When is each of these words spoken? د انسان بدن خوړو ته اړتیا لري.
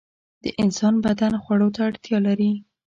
د 0.43 0.45
انسان 0.61 0.93
بدن 1.05 1.33
خوړو 1.43 1.67
ته 1.75 1.79
اړتیا 1.87 2.17
لري. 2.27 2.51